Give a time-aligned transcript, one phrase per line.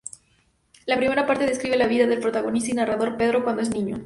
[0.87, 3.99] La primera parte describe la vida del protagonista y narrador, Pedro, cuando es niño.